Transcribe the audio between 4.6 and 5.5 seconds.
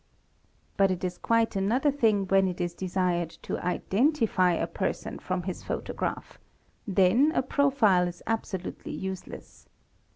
person from